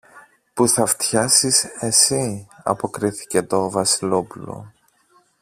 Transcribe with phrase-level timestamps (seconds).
[0.53, 4.73] που θα φτιάσεις εσύ, αποκρίθηκε το Βασιλόπουλο.